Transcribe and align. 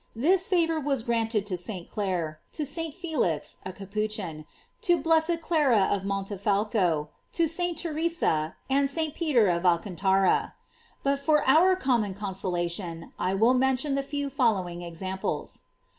This 0.15 0.47
favor 0.47 0.79
was 0.79 1.03
granted 1.03 1.45
to 1.45 1.55
St. 1.57 1.87
Clare, 1.91 2.39
to 2.53 2.65
St. 2.65 2.91
Felix, 2.95 3.57
a 3.63 3.71
Capuchin, 3.71 4.45
to 4.81 4.95
the 4.95 5.01
blessed 5.03 5.41
Clara 5.41 5.89
of 5.91 6.03
Montefalco, 6.05 7.09
to 7.33 7.47
St. 7.47 7.77
Theresa, 7.77 8.55
and 8.67 8.89
St. 8.89 9.13
Peter 9.13 9.47
of 9.47 9.63
Al 9.63 9.77
cantara. 9.77 10.55
But 11.03 11.19
for 11.19 11.43
our 11.47 11.75
common 11.75 12.15
consolation, 12.15 13.13
I 13.19 13.35
will 13.35 13.53
mention 13.53 13.93
the 13.93 14.01
few 14.01 14.31
following 14.31 14.81
examples. 14.81 15.61